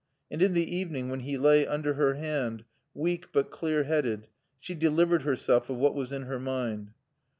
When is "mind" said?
6.39-6.93